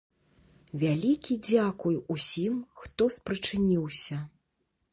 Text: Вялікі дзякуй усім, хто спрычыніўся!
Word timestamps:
Вялікі 0.83 1.33
дзякуй 1.49 1.97
усім, 2.15 2.55
хто 2.81 3.03
спрычыніўся! 3.17 4.17